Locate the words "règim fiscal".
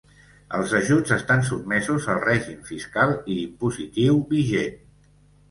2.23-3.15